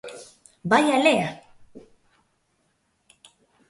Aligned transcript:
Vaia 0.71 0.97
lea! 1.03 1.27